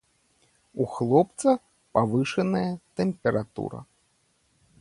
У 0.85 0.87
хлопца 0.93 1.49
павышаная 1.99 2.67
тэмпература. 3.01 3.79